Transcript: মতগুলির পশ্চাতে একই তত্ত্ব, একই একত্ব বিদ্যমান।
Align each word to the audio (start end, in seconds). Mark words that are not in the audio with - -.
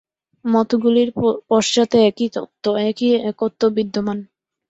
মতগুলির 0.45 1.09
পশ্চাতে 1.49 1.97
একই 2.09 2.27
তত্ত্ব, 2.35 2.65
একই 2.89 3.09
একত্ব 3.29 3.61
বিদ্যমান। 3.77 4.17